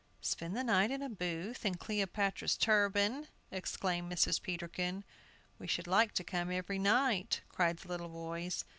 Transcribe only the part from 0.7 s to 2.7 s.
in a booth, in Cleopatra's